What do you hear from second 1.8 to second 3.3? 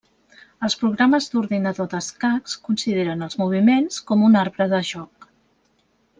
d'escacs consideren